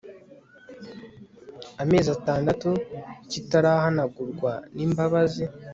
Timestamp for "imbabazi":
4.85-5.43